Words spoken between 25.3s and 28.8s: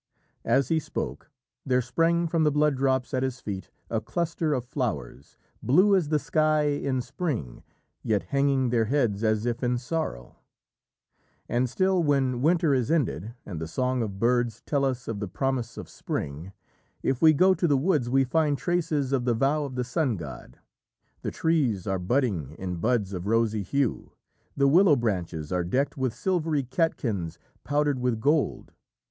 are decked with silvery catkins powdered with gold.